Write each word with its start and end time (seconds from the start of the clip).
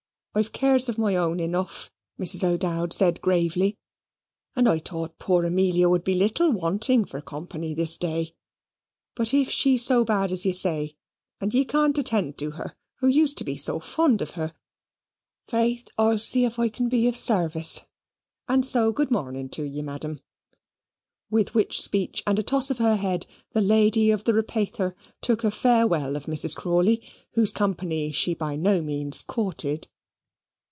"I've 0.33 0.53
cares 0.53 0.87
of 0.87 0.97
my 0.97 1.17
own 1.17 1.41
enough," 1.41 1.91
Mrs. 2.17 2.41
O'Dowd 2.45 2.93
said, 2.93 3.19
gravely, 3.19 3.77
"and 4.55 4.69
I 4.69 4.79
thought 4.79 5.19
poor 5.19 5.43
Amelia 5.43 5.89
would 5.89 6.05
be 6.05 6.15
little 6.15 6.49
wanting 6.53 7.03
for 7.03 7.19
company 7.19 7.73
this 7.73 7.97
day. 7.97 8.33
But 9.13 9.33
if 9.33 9.49
she's 9.49 9.83
so 9.83 10.05
bad 10.05 10.31
as 10.31 10.45
you 10.45 10.53
say, 10.53 10.95
and 11.41 11.53
you 11.53 11.65
can't 11.65 11.97
attend 11.97 12.37
to 12.37 12.51
her, 12.51 12.77
who 12.99 13.09
used 13.09 13.37
to 13.39 13.43
be 13.43 13.57
so 13.57 13.81
fond 13.81 14.21
of 14.21 14.31
her, 14.31 14.53
faith 15.49 15.89
I'll 15.97 16.17
see 16.17 16.45
if 16.45 16.57
I 16.57 16.69
can 16.69 16.87
be 16.87 17.09
of 17.09 17.17
service. 17.17 17.81
And 18.47 18.65
so 18.65 18.93
good 18.93 19.11
marning 19.11 19.49
to 19.49 19.63
ye, 19.63 19.81
Madam"; 19.81 20.21
with 21.29 21.53
which 21.53 21.81
speech 21.81 22.23
and 22.25 22.39
a 22.39 22.43
toss 22.43 22.71
of 22.71 22.77
her 22.77 22.95
head, 22.95 23.27
the 23.51 23.59
lady 23.59 24.11
of 24.11 24.23
the 24.23 24.33
repayther 24.33 24.95
took 25.19 25.43
a 25.43 25.51
farewell 25.51 26.15
of 26.15 26.27
Mrs. 26.27 26.55
Crawley, 26.55 27.03
whose 27.33 27.51
company 27.51 28.13
she 28.13 28.33
by 28.33 28.55
no 28.55 28.81
means 28.81 29.21
courted. 29.21 29.89